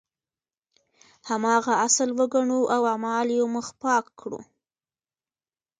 [1.29, 4.39] هماغه اصل وګڼو او اعمال یو مخ پاک کړو.